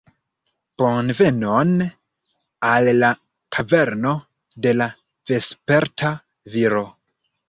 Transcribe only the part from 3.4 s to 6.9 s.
kaverno de la Vesperta Viro